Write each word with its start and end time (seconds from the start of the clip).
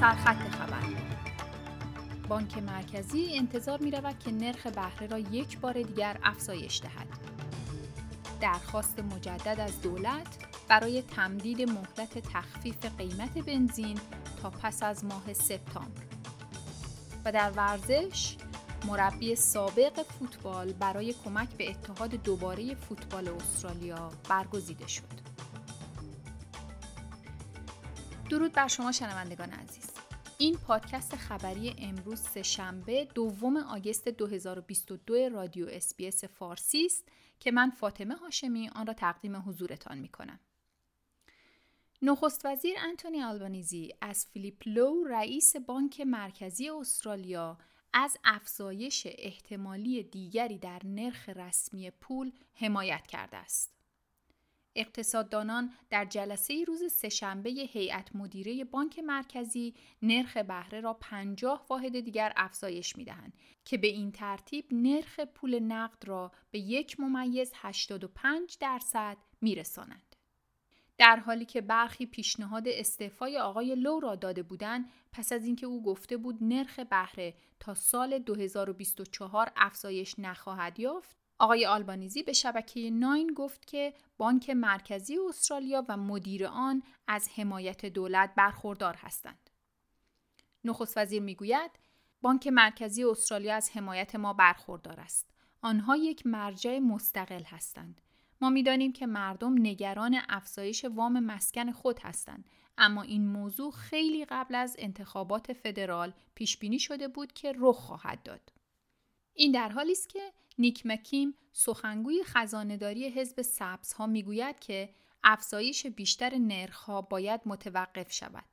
سرخط 0.00 0.36
خبر 0.36 0.82
بانک 2.28 2.58
مرکزی 2.58 3.38
انتظار 3.38 3.78
می 3.78 3.90
رود 3.90 4.18
که 4.18 4.32
نرخ 4.32 4.66
بهره 4.66 5.06
را 5.06 5.18
یک 5.18 5.58
بار 5.58 5.82
دیگر 5.82 6.18
افزایش 6.22 6.80
دهد. 6.80 7.06
درخواست 8.40 8.98
مجدد 8.98 9.60
از 9.60 9.80
دولت 9.80 10.26
برای 10.68 11.02
تمدید 11.02 11.62
مهلت 11.70 12.18
تخفیف 12.18 12.84
قیمت 12.98 13.38
بنزین 13.38 13.98
تا 14.42 14.50
پس 14.50 14.82
از 14.82 15.04
ماه 15.04 15.32
سپتامبر. 15.32 16.02
و 17.24 17.32
در 17.32 17.50
ورزش 17.50 18.36
مربی 18.86 19.36
سابق 19.36 20.02
فوتبال 20.02 20.72
برای 20.72 21.14
کمک 21.24 21.48
به 21.48 21.70
اتحاد 21.70 22.10
دوباره 22.10 22.74
فوتبال 22.74 23.28
استرالیا 23.28 24.12
برگزیده 24.28 24.86
شد. 24.86 25.20
درود 28.30 28.52
بر 28.52 28.68
شما 28.68 28.92
شنوندگان 28.92 29.50
عزیز. 29.50 29.99
این 30.40 30.56
پادکست 30.56 31.16
خبری 31.16 31.74
امروز 31.78 32.20
سهشنبه 32.20 33.08
دوم 33.14 33.56
آگست 33.56 34.08
2022 34.08 35.28
رادیو 35.28 35.66
SBS 35.68 36.24
فارسی 36.24 36.86
است 36.86 37.08
که 37.40 37.50
من 37.50 37.70
فاطمه 37.70 38.14
هاشمی 38.14 38.68
آن 38.68 38.86
را 38.86 38.92
تقدیم 38.92 39.36
حضورتان 39.36 39.98
می 39.98 40.08
کنم. 40.08 40.40
نخست 42.02 42.46
وزیر 42.46 42.76
انتونی 42.78 43.22
آلبانیزی 43.22 43.94
از 44.00 44.26
فیلیپ 44.32 44.62
لو 44.66 45.04
رئیس 45.04 45.56
بانک 45.56 46.00
مرکزی 46.00 46.70
استرالیا 46.70 47.58
از 47.92 48.16
افزایش 48.24 49.06
احتمالی 49.10 50.02
دیگری 50.02 50.58
در 50.58 50.80
نرخ 50.84 51.28
رسمی 51.28 51.90
پول 51.90 52.32
حمایت 52.54 53.06
کرده 53.06 53.36
است. 53.36 53.79
اقتصاددانان 54.74 55.72
در 55.90 56.04
جلسه 56.04 56.64
روز 56.64 56.92
سهشنبه 56.92 57.50
هیئت 57.50 58.16
مدیره 58.16 58.64
بانک 58.64 58.98
مرکزی 58.98 59.74
نرخ 60.02 60.36
بهره 60.36 60.80
را 60.80 60.94
50 60.94 61.66
واحد 61.70 62.00
دیگر 62.00 62.32
افزایش 62.36 62.96
می 62.96 63.04
دهند 63.04 63.32
که 63.64 63.78
به 63.78 63.86
این 63.86 64.12
ترتیب 64.12 64.64
نرخ 64.72 65.20
پول 65.20 65.58
نقد 65.58 66.08
را 66.08 66.32
به 66.50 66.58
یک 66.58 67.00
ممیز 67.00 67.52
85 67.54 68.56
درصد 68.60 69.16
می 69.40 69.54
رسانند. 69.54 70.16
در 70.98 71.16
حالی 71.16 71.44
که 71.44 71.60
برخی 71.60 72.06
پیشنهاد 72.06 72.68
استعفای 72.68 73.38
آقای 73.38 73.74
لو 73.74 74.00
را 74.00 74.14
داده 74.14 74.42
بودند 74.42 74.92
پس 75.12 75.32
از 75.32 75.44
اینکه 75.44 75.66
او 75.66 75.82
گفته 75.82 76.16
بود 76.16 76.38
نرخ 76.40 76.80
بهره 76.80 77.34
تا 77.60 77.74
سال 77.74 78.18
2024 78.18 79.52
افزایش 79.56 80.14
نخواهد 80.18 80.80
یافت 80.80 81.19
آقای 81.40 81.66
آلبانیزی 81.66 82.22
به 82.22 82.32
شبکه 82.32 82.90
ناین 82.90 83.34
گفت 83.36 83.66
که 83.66 83.94
بانک 84.18 84.50
مرکزی 84.50 85.18
استرالیا 85.28 85.84
و 85.88 85.96
مدیر 85.96 86.46
آن 86.46 86.82
از 87.08 87.28
حمایت 87.36 87.86
دولت 87.86 88.34
برخوردار 88.36 88.94
هستند. 88.94 89.50
نخست 90.64 90.98
وزیر 90.98 91.22
می‌گوید 91.22 91.70
بانک 92.22 92.46
مرکزی 92.46 93.04
استرالیا 93.04 93.54
از 93.56 93.70
حمایت 93.70 94.16
ما 94.16 94.32
برخوردار 94.32 95.00
است. 95.00 95.30
آنها 95.62 95.96
یک 95.96 96.26
مرجع 96.26 96.78
مستقل 96.78 97.42
هستند. 97.42 98.00
ما 98.40 98.50
می‌دانیم 98.50 98.92
که 98.92 99.06
مردم 99.06 99.54
نگران 99.58 100.20
افزایش 100.28 100.84
وام 100.84 101.20
مسکن 101.20 101.72
خود 101.72 101.98
هستند 101.98 102.50
اما 102.78 103.02
این 103.02 103.26
موضوع 103.26 103.72
خیلی 103.72 104.24
قبل 104.24 104.54
از 104.54 104.76
انتخابات 104.78 105.52
فدرال 105.52 106.12
پیش 106.34 106.58
بینی 106.58 106.78
شده 106.78 107.08
بود 107.08 107.32
که 107.32 107.52
رخ 107.56 107.76
خواهد 107.76 108.22
داد. 108.22 108.52
این 109.34 109.52
در 109.52 109.68
حالی 109.68 109.92
است 109.92 110.08
که 110.08 110.32
نیک 110.60 110.86
مکیم 110.86 111.34
سخنگوی 111.52 112.22
خزانهداری 112.24 113.08
حزب 113.08 113.42
سبزها 113.42 114.06
می‌گوید 114.06 114.58
که 114.58 114.94
افزایش 115.24 115.86
بیشتر 115.86 116.38
نرخها 116.38 117.02
باید 117.02 117.40
متوقف 117.46 118.12
شود. 118.12 118.44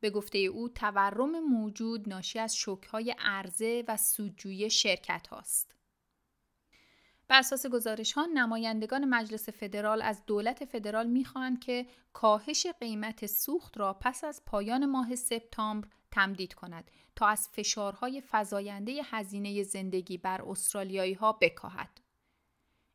به 0.00 0.10
گفته 0.10 0.38
او 0.38 0.68
تورم 0.68 1.40
موجود 1.40 2.08
ناشی 2.08 2.38
از 2.38 2.56
شوکهای 2.56 3.14
عرضه 3.18 3.84
و 3.88 3.96
سودجویی 3.96 4.70
شرکت 4.70 5.26
هاست. 5.26 5.74
بر 7.30 7.38
اساس 7.38 7.66
گزارش 7.66 8.12
ها 8.12 8.26
نمایندگان 8.34 9.04
مجلس 9.04 9.48
فدرال 9.48 10.02
از 10.02 10.22
دولت 10.26 10.64
فدرال 10.64 11.06
می‌خواهند 11.06 11.60
که 11.60 11.86
کاهش 12.12 12.66
قیمت 12.66 13.26
سوخت 13.26 13.78
را 13.78 13.92
پس 14.00 14.24
از 14.24 14.42
پایان 14.46 14.86
ماه 14.86 15.14
سپتامبر 15.14 15.88
تمدید 16.10 16.54
کند 16.54 16.90
تا 17.16 17.26
از 17.26 17.48
فشارهای 17.48 18.22
فزاینده 18.30 19.00
هزینه 19.04 19.62
زندگی 19.62 20.18
بر 20.18 20.42
استرالیایی 20.42 21.12
ها 21.14 21.32
بکاهد. 21.32 22.00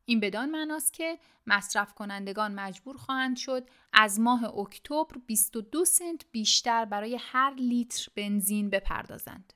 این 0.04 0.20
بدان 0.20 0.50
معناست 0.50 0.92
که 0.92 1.18
مصرف 1.46 1.94
کنندگان 1.94 2.54
مجبور 2.54 2.96
خواهند 2.96 3.36
شد 3.36 3.68
از 3.92 4.20
ماه 4.20 4.58
اکتبر 4.58 5.16
22 5.26 5.84
سنت 5.84 6.24
بیشتر 6.32 6.84
برای 6.84 7.18
هر 7.20 7.54
لیتر 7.54 8.08
بنزین 8.16 8.70
بپردازند. 8.70 9.52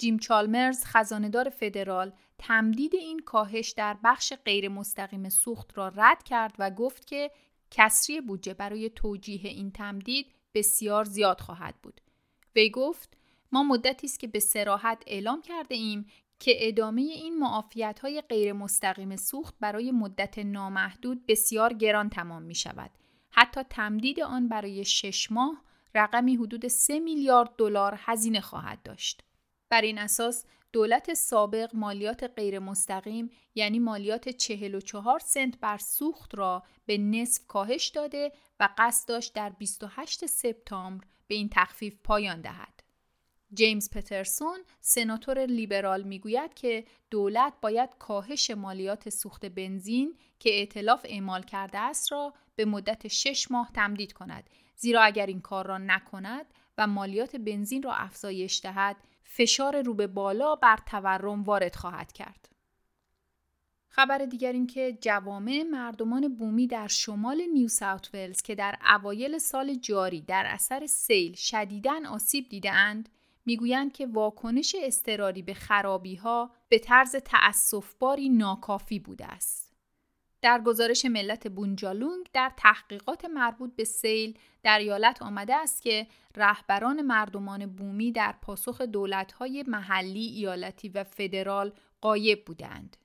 جیم 0.00 0.18
چالمرز 0.18 0.84
خزاندار 0.84 1.48
فدرال 1.48 2.12
تمدید 2.38 2.94
این 2.94 3.18
کاهش 3.18 3.70
در 3.70 3.96
بخش 4.04 4.32
غیر 4.44 4.68
مستقیم 4.68 5.28
سوخت 5.28 5.78
را 5.78 5.88
رد 5.88 6.22
کرد 6.22 6.54
و 6.58 6.70
گفت 6.70 7.06
که 7.06 7.30
کسری 7.70 8.20
بودجه 8.20 8.54
برای 8.54 8.90
توجیه 8.90 9.50
این 9.50 9.70
تمدید 9.70 10.26
بسیار 10.54 11.04
زیاد 11.04 11.40
خواهد 11.40 11.74
بود. 11.82 12.00
وی 12.56 12.70
گفت 12.70 13.16
ما 13.52 13.62
مدتی 13.62 14.06
است 14.06 14.20
که 14.20 14.26
به 14.26 14.38
سراحت 14.40 15.02
اعلام 15.06 15.42
کرده 15.42 15.74
ایم 15.74 16.06
که 16.38 16.68
ادامه 16.68 17.02
این 17.02 17.38
معافیت 17.38 18.00
های 18.02 18.20
غیر 18.20 18.52
مستقیم 18.52 19.16
سوخت 19.16 19.54
برای 19.60 19.90
مدت 19.90 20.38
نامحدود 20.38 21.26
بسیار 21.26 21.72
گران 21.72 22.10
تمام 22.10 22.42
می 22.42 22.54
شود. 22.54 22.90
حتی 23.30 23.62
تمدید 23.62 24.20
آن 24.20 24.48
برای 24.48 24.84
شش 24.84 25.32
ماه 25.32 25.64
رقمی 25.94 26.36
حدود 26.36 26.68
3 26.68 27.00
میلیارد 27.00 27.50
دلار 27.58 27.94
هزینه 27.98 28.40
خواهد 28.40 28.82
داشت. 28.82 29.22
بر 29.70 29.80
این 29.80 29.98
اساس 29.98 30.44
دولت 30.72 31.14
سابق 31.14 31.70
مالیات 31.74 32.24
غیر 32.36 32.58
مستقیم 32.58 33.30
یعنی 33.54 33.78
مالیات 33.78 34.28
44 34.28 35.18
سنت 35.18 35.58
بر 35.60 35.78
سوخت 35.78 36.34
را 36.34 36.62
به 36.86 36.98
نصف 36.98 37.46
کاهش 37.46 37.88
داده 37.88 38.32
و 38.60 38.68
قصد 38.78 39.08
داشت 39.08 39.34
در 39.34 39.50
28 39.50 40.26
سپتامبر 40.26 41.04
به 41.26 41.34
این 41.34 41.48
تخفیف 41.52 41.96
پایان 42.04 42.40
دهد. 42.40 42.80
جیمز 43.54 43.90
پترسون 43.90 44.58
سناتور 44.80 45.46
لیبرال 45.46 46.02
می‌گوید 46.02 46.54
که 46.54 46.84
دولت 47.10 47.52
باید 47.62 47.90
کاهش 47.98 48.50
مالیات 48.50 49.08
سوخت 49.08 49.46
بنزین 49.46 50.18
که 50.38 50.50
ائتلاف 50.50 51.00
اعمال 51.04 51.42
کرده 51.42 51.78
است 51.78 52.12
را 52.12 52.34
به 52.56 52.64
مدت 52.64 53.08
6 53.08 53.50
ماه 53.50 53.70
تمدید 53.74 54.12
کند 54.12 54.50
زیرا 54.76 55.02
اگر 55.02 55.26
این 55.26 55.40
کار 55.40 55.66
را 55.66 55.78
نکند 55.78 56.46
و 56.78 56.86
مالیات 56.86 57.36
بنزین 57.36 57.82
را 57.82 57.92
افزایش 57.94 58.60
دهد 58.60 58.96
فشار 59.22 59.82
رو 59.82 59.94
به 59.94 60.06
بالا 60.06 60.56
بر 60.56 60.78
تورم 60.86 61.42
وارد 61.42 61.76
خواهد 61.76 62.12
کرد. 62.12 62.48
خبر 63.88 64.18
دیگر 64.18 64.52
این 64.52 64.66
که 64.66 64.98
جوامع 65.00 65.62
مردمان 65.70 66.36
بومی 66.36 66.66
در 66.66 66.86
شمال 66.86 67.42
نیو 67.52 67.68
ساوت 67.68 68.10
ولز 68.14 68.42
که 68.42 68.54
در 68.54 68.78
اوایل 68.94 69.38
سال 69.38 69.74
جاری 69.74 70.20
در 70.20 70.44
اثر 70.46 70.86
سیل 70.86 71.34
شدیداً 71.34 72.00
آسیب 72.08 72.48
دیدهاند 72.48 73.08
می‌گویند 73.46 73.92
که 73.92 74.06
واکنش 74.06 74.76
اضطراری 74.82 75.42
به 75.42 75.54
خرابی 75.54 76.14
ها 76.14 76.50
به 76.68 76.78
طرز 76.78 77.16
تأسفباری 77.16 78.28
ناکافی 78.28 78.98
بوده 78.98 79.26
است. 79.26 79.69
در 80.42 80.60
گزارش 80.60 81.04
ملت 81.04 81.46
بونجالونگ 81.46 82.26
در 82.32 82.52
تحقیقات 82.56 83.24
مربوط 83.24 83.74
به 83.76 83.84
سیل 83.84 84.38
در 84.62 84.78
ایالت 84.78 85.22
آمده 85.22 85.54
است 85.54 85.82
که 85.82 86.06
رهبران 86.36 87.02
مردمان 87.02 87.66
بومی 87.66 88.12
در 88.12 88.34
پاسخ 88.42 88.80
دولت‌های 88.80 89.64
محلی، 89.66 90.26
ایالتی 90.26 90.88
و 90.88 91.04
فدرال 91.04 91.72
قایب 92.00 92.44
بودند. 92.44 92.96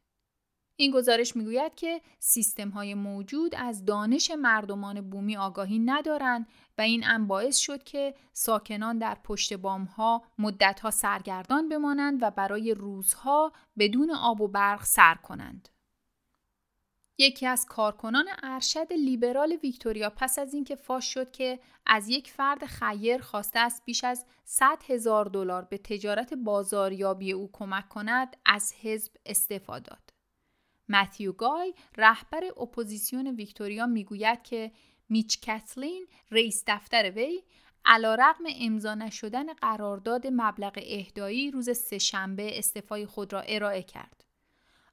این 0.77 0.91
گزارش 0.91 1.35
می‌گوید 1.35 1.75
که 1.75 2.01
سیستم 2.19 2.69
های 2.69 2.93
موجود 2.93 3.55
از 3.55 3.85
دانش 3.85 4.31
مردمان 4.31 5.09
بومی 5.09 5.37
آگاهی 5.37 5.79
ندارند 5.79 6.47
و 6.77 6.81
این 6.81 7.03
امر 7.07 7.27
باعث 7.27 7.57
شد 7.57 7.83
که 7.83 8.15
ساکنان 8.33 8.97
در 8.97 9.17
پشت 9.23 9.53
بام 9.53 9.83
ها 9.83 10.23
مدت 10.37 10.79
ها 10.79 10.91
سرگردان 10.91 11.69
بمانند 11.69 12.23
و 12.23 12.31
برای 12.31 12.73
روزها 12.73 13.51
بدون 13.77 14.11
آب 14.11 14.41
و 14.41 14.47
برق 14.47 14.83
سر 14.83 15.15
کنند. 15.15 15.69
یکی 17.17 17.47
از 17.47 17.65
کارکنان 17.65 18.25
ارشد 18.43 18.93
لیبرال 18.93 19.57
ویکتوریا 19.63 20.09
پس 20.09 20.39
از 20.39 20.53
اینکه 20.53 20.75
فاش 20.75 21.13
شد 21.13 21.31
که 21.31 21.59
از 21.85 22.09
یک 22.09 22.31
فرد 22.31 22.65
خیر 22.65 23.17
خواسته 23.17 23.59
است 23.59 23.85
بیش 23.85 24.03
از 24.03 24.25
100 24.43 24.83
هزار 24.87 25.25
دلار 25.25 25.65
به 25.65 25.77
تجارت 25.77 26.33
بازاریابی 26.33 27.31
او 27.31 27.49
کمک 27.53 27.89
کند 27.89 28.37
از 28.45 28.73
حزب 28.81 29.13
استعفا 29.25 29.79
داد. 29.79 30.09
متیو 30.89 31.33
گای 31.33 31.73
رهبر 31.97 32.43
اپوزیسیون 32.45 33.27
ویکتوریا 33.27 33.85
می‌گوید 33.85 34.43
که 34.43 34.71
میچ 35.09 35.39
کتلین 35.39 36.07
رئیس 36.31 36.63
دفتر 36.67 37.11
وی 37.11 37.43
علی‌رغم 37.85 38.43
امضا 38.59 38.95
نشدن 38.95 39.53
قرارداد 39.53 40.27
مبلغ 40.27 40.79
اهدایی 40.83 41.51
روز 41.51 41.77
سهشنبه 41.77 42.57
استعفای 42.57 43.05
خود 43.05 43.33
را 43.33 43.41
ارائه 43.41 43.83
کرد. 43.83 44.24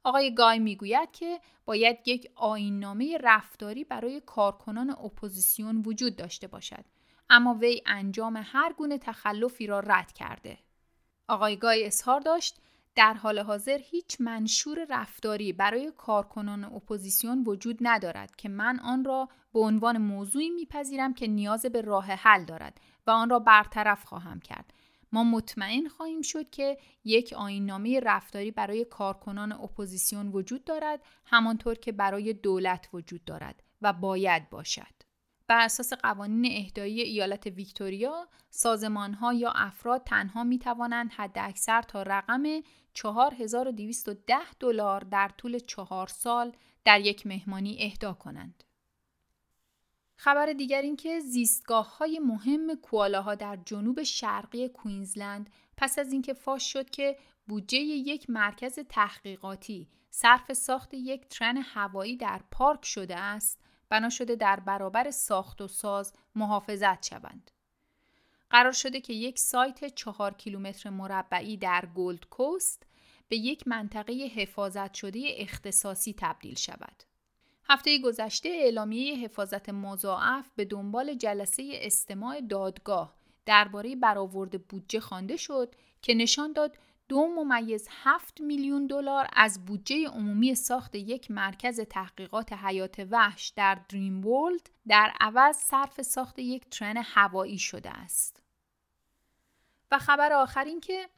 آقای 0.04 0.34
گای 0.34 0.58
می‌گوید 0.58 1.12
که 1.12 1.40
باید 1.64 1.98
یک 2.06 2.30
آیننامه 2.34 3.18
رفتاری 3.22 3.84
برای 3.84 4.22
کارکنان 4.26 4.90
اپوزیسیون 4.90 5.82
وجود 5.86 6.16
داشته 6.16 6.46
باشد 6.46 6.84
اما 7.30 7.54
وی 7.54 7.82
انجام 7.86 8.40
هر 8.44 8.72
گونه 8.72 8.98
تخلفی 8.98 9.66
را 9.66 9.80
رد 9.80 10.12
کرده. 10.12 10.58
آقای 11.28 11.56
گای 11.56 11.86
اظهار 11.86 12.20
داشت 12.20 12.60
در 12.94 13.14
حال 13.14 13.38
حاضر 13.38 13.78
هیچ 13.82 14.16
منشور 14.20 14.86
رفتاری 14.90 15.52
برای 15.52 15.92
کارکنان 15.96 16.64
اپوزیسیون 16.64 17.44
وجود 17.46 17.78
ندارد 17.80 18.36
که 18.36 18.48
من 18.48 18.78
آن 18.78 19.04
را 19.04 19.28
به 19.52 19.60
عنوان 19.60 19.98
موضوعی 19.98 20.50
میپذیرم 20.50 21.14
که 21.14 21.26
نیاز 21.26 21.66
به 21.66 21.80
راه 21.80 22.04
حل 22.04 22.44
دارد 22.44 22.80
و 23.06 23.10
آن 23.10 23.30
را 23.30 23.38
برطرف 23.38 24.04
خواهم 24.04 24.40
کرد 24.40 24.72
ما 25.12 25.24
مطمئن 25.24 25.88
خواهیم 25.88 26.22
شد 26.22 26.50
که 26.50 26.78
یک 27.04 27.32
آیننامه 27.32 28.00
رفتاری 28.00 28.50
برای 28.50 28.84
کارکنان 28.84 29.52
اپوزیسیون 29.52 30.28
وجود 30.28 30.64
دارد 30.64 31.00
همانطور 31.24 31.74
که 31.74 31.92
برای 31.92 32.32
دولت 32.32 32.88
وجود 32.92 33.24
دارد 33.24 33.62
و 33.82 33.92
باید 33.92 34.50
باشد 34.50 35.02
بر 35.48 35.64
اساس 35.64 35.92
قوانین 35.92 36.52
اهدایی 36.56 37.00
ایالت 37.00 37.46
ویکتوریا 37.46 38.28
سازمانها 38.50 39.32
یا 39.32 39.52
افراد 39.54 40.04
تنها 40.04 40.44
می 40.44 40.58
توانند 40.58 41.10
حداکثر 41.12 41.82
تا 41.82 42.02
رقم 42.02 42.42
4210 42.94 44.38
دلار 44.60 45.00
در 45.00 45.30
طول 45.38 45.58
چهار 45.58 46.06
سال 46.06 46.52
در 46.84 47.00
یک 47.00 47.26
مهمانی 47.26 47.76
اهدا 47.80 48.12
کنند. 48.12 48.64
خبر 50.16 50.52
دیگر 50.52 50.82
این 50.82 50.96
که 50.96 51.20
زیستگاه 51.20 51.96
های 51.96 52.18
مهم 52.18 52.74
کوالاها 52.74 53.34
در 53.34 53.58
جنوب 53.64 54.02
شرقی 54.02 54.68
کوینزلند 54.68 55.50
پس 55.76 55.98
از 55.98 56.12
اینکه 56.12 56.34
فاش 56.34 56.72
شد 56.72 56.90
که 56.90 57.18
بودجه 57.48 57.78
یک 57.78 58.30
مرکز 58.30 58.78
تحقیقاتی 58.88 59.88
صرف 60.10 60.52
ساخت 60.52 60.94
یک 60.94 61.28
ترن 61.28 61.56
هوایی 61.56 62.16
در 62.16 62.40
پارک 62.50 62.84
شده 62.84 63.16
است 63.16 63.58
بنا 63.88 64.10
شده 64.10 64.36
در 64.36 64.60
برابر 64.60 65.10
ساخت 65.10 65.60
و 65.60 65.68
ساز 65.68 66.12
محافظت 66.34 67.06
شوند. 67.06 67.50
قرار 68.50 68.72
شده 68.72 69.00
که 69.00 69.12
یک 69.12 69.38
سایت 69.38 69.94
چهار 69.94 70.34
کیلومتر 70.34 70.90
مربعی 70.90 71.56
در 71.56 71.88
گولد 71.94 72.28
کوست 72.28 72.86
به 73.28 73.36
یک 73.36 73.68
منطقه 73.68 74.12
حفاظت 74.12 74.94
شده 74.94 75.34
اختصاصی 75.36 76.14
تبدیل 76.18 76.54
شود. 76.54 77.02
هفته 77.72 77.98
گذشته 77.98 78.48
اعلامیه 78.48 79.16
حفاظت 79.16 79.68
مضاعف 79.68 80.50
به 80.56 80.64
دنبال 80.64 81.14
جلسه 81.14 81.70
استماع 81.72 82.40
دادگاه 82.40 83.14
درباره 83.46 83.96
برآورد 83.96 84.66
بودجه 84.68 85.00
خوانده 85.00 85.36
شد 85.36 85.74
که 86.02 86.14
نشان 86.14 86.52
داد 86.52 86.78
دو 87.08 87.26
ممیز 87.26 87.88
هفت 87.90 88.40
میلیون 88.40 88.86
دلار 88.86 89.26
از 89.32 89.64
بودجه 89.64 90.08
عمومی 90.08 90.54
ساخت 90.54 90.94
یک 90.94 91.30
مرکز 91.30 91.80
تحقیقات 91.80 92.52
حیات 92.52 93.06
وحش 93.10 93.48
در 93.48 93.78
دریم 93.88 94.26
ورلد 94.26 94.70
در 94.88 95.12
عوض 95.20 95.56
صرف 95.56 96.02
ساخت 96.02 96.38
یک 96.38 96.70
ترن 96.70 96.96
هوایی 96.96 97.58
شده 97.58 97.90
است. 97.90 98.42
و 99.90 99.98
خبر 99.98 100.32
آخر 100.32 100.64
این 100.64 100.80
که 100.80 101.08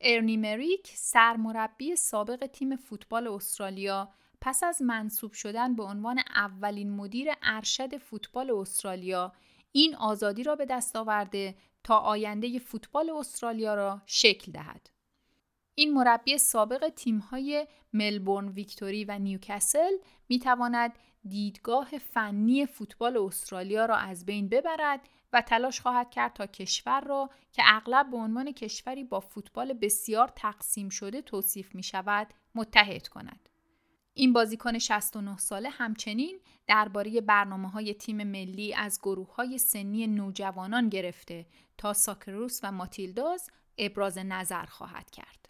ارنی 0.00 0.36
مریک 0.36 0.90
سرمربی 0.94 1.96
سابق 1.96 2.46
تیم 2.46 2.76
فوتبال 2.76 3.28
استرالیا 3.28 4.08
پس 4.44 4.62
از 4.64 4.82
منصوب 4.82 5.32
شدن 5.32 5.74
به 5.74 5.82
عنوان 5.82 6.18
اولین 6.34 6.90
مدیر 6.90 7.28
ارشد 7.42 7.96
فوتبال 7.96 8.50
استرالیا 8.50 9.32
این 9.72 9.94
آزادی 9.94 10.42
را 10.42 10.56
به 10.56 10.66
دست 10.66 10.96
آورده 10.96 11.54
تا 11.84 11.98
آینده 11.98 12.58
فوتبال 12.58 13.10
استرالیا 13.10 13.74
را 13.74 14.02
شکل 14.06 14.52
دهد. 14.52 14.90
این 15.74 15.94
مربی 15.94 16.38
سابق 16.38 16.88
تیم‌های 16.88 17.66
ملبورن 17.92 18.48
ویکتوری 18.48 19.04
و 19.04 19.18
نیوکاسل 19.18 19.92
می‌تواند 20.28 20.98
دیدگاه 21.28 21.98
فنی 21.98 22.66
فوتبال 22.66 23.16
استرالیا 23.16 23.86
را 23.86 23.96
از 23.96 24.26
بین 24.26 24.48
ببرد 24.48 25.08
و 25.32 25.40
تلاش 25.40 25.80
خواهد 25.80 26.10
کرد 26.10 26.32
تا 26.32 26.46
کشور 26.46 27.00
را 27.00 27.30
که 27.52 27.62
اغلب 27.66 28.10
به 28.10 28.16
عنوان 28.16 28.52
کشوری 28.52 29.04
با 29.04 29.20
فوتبال 29.20 29.72
بسیار 29.72 30.32
تقسیم 30.36 30.88
شده 30.88 31.22
توصیف 31.22 31.74
می 31.74 31.82
شود 31.82 32.34
متحد 32.54 33.08
کند. 33.08 33.48
این 34.14 34.32
بازیکن 34.32 34.78
69 34.78 35.36
ساله 35.36 35.68
همچنین 35.68 36.40
درباره 36.66 37.20
برنامه 37.20 37.70
های 37.70 37.94
تیم 37.94 38.22
ملی 38.22 38.74
از 38.74 38.98
گروه 39.02 39.34
های 39.34 39.58
سنی 39.58 40.06
نوجوانان 40.06 40.88
گرفته 40.88 41.46
تا 41.78 41.92
ساکروس 41.92 42.60
و 42.62 42.72
ماتیلداز 42.72 43.50
ابراز 43.78 44.18
نظر 44.18 44.64
خواهد 44.64 45.10
کرد. 45.10 45.48